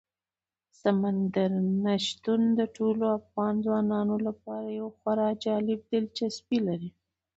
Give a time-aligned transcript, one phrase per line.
[0.81, 1.51] سمندر
[1.83, 6.89] نه شتون د ټولو افغان ځوانانو لپاره یوه خورا جالب دلچسپي لري.